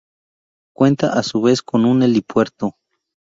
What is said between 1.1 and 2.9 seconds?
a su vez con un helipuerto.